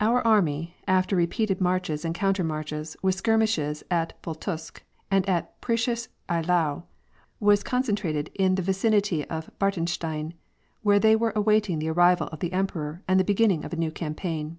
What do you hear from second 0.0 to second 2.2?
Our army, after repeated marches and